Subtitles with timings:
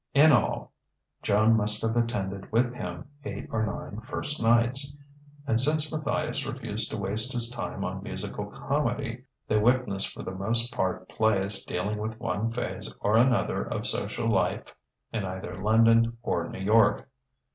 [0.15, 0.71] In all,
[1.21, 4.95] Joan must have attended with him eight or nine first nights;
[5.45, 10.31] and since Matthias refused to waste his time on musical comedy, they witnessed for the
[10.33, 14.75] most part plays dealing with one phase or another of social life
[15.13, 17.07] in either London or New York.